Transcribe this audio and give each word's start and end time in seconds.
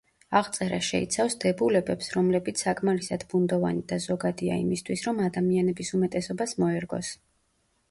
აღწერა 0.37 0.77
შეიცავს 0.85 1.35
დებულებებს, 1.43 2.07
რომლებიც 2.15 2.63
საკმარისად 2.65 3.27
ბუნდოვანი 3.35 3.85
და 3.93 4.01
ზოგადია 4.07 4.59
იმისთვის, 4.65 5.07
რომ 5.11 5.23
ადამიანების 5.29 5.95
უმეტესობას 6.01 6.59
მოერგოს. 6.65 7.15